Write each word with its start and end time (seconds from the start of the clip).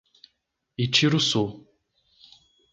Itiruçu 0.83 1.43